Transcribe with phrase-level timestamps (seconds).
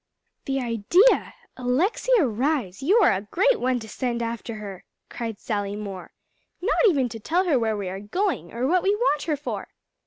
[0.45, 1.35] "The idea!
[1.57, 6.11] Alexia Rhys, you are a great one to send after her," cried Sally Moore.
[6.59, 9.67] "Not even to tell her where we are going, or what we want her for!"